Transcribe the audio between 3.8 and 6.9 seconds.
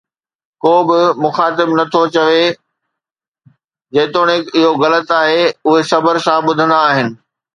جيتوڻيڪ اهو غلط آهي، اهي صبر سان ٻڌندا